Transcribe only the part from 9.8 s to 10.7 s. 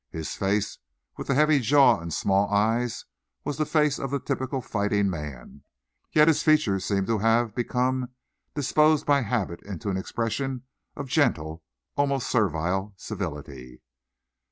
an expression